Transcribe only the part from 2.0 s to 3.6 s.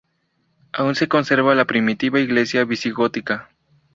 iglesia visigótica.